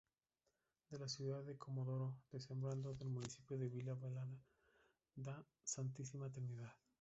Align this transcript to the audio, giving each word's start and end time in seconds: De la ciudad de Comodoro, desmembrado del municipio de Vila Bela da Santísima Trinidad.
De 0.89 0.97
la 0.97 1.07
ciudad 1.07 1.43
de 1.43 1.59
Comodoro, 1.59 2.15
desmembrado 2.31 2.95
del 2.95 3.09
municipio 3.11 3.55
de 3.59 3.69
Vila 3.69 3.93
Bela 3.93 4.25
da 5.15 5.45
Santísima 5.63 6.27
Trinidad. 6.31 6.73